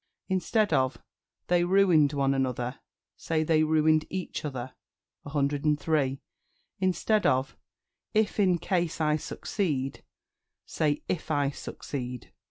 [0.29, 0.97] Instead of
[1.45, 2.79] "They ruined one another,"
[3.17, 4.73] say "They ruined each other."
[5.21, 6.19] 103.
[6.79, 7.55] Instead of
[8.11, 10.03] "If in case I succeed,"
[10.65, 12.31] say "If I succeed."